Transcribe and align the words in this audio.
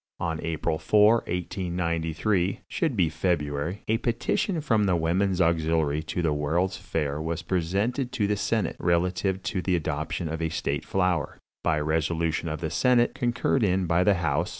"On 0.19 0.39
April 0.41 0.79
4, 0.79 1.17
1893 1.27 2.61
[should 2.67 2.97
be 2.97 3.07
February], 3.07 3.83
a 3.87 3.99
petition 3.99 4.59
from 4.59 4.85
the 4.85 4.95
Women's 4.95 5.39
Auxiliary 5.39 6.01
to 6.01 6.23
the 6.23 6.33
World's 6.33 6.75
Fair 6.75 7.21
was 7.21 7.43
presented 7.43 8.11
to 8.13 8.25
the 8.25 8.35
senate, 8.35 8.77
relative 8.79 9.43
to 9.43 9.61
the 9.61 9.75
adoption 9.75 10.27
of 10.27 10.41
a 10.41 10.49
state 10.49 10.83
flower. 10.85 11.37
By 11.63 11.79
resolution 11.79 12.49
of 12.49 12.61
the 12.61 12.71
senate, 12.71 13.13
concurred 13.13 13.61
in 13.63 13.85
by 13.85 14.03
the 14.03 14.15
house 14.15 14.49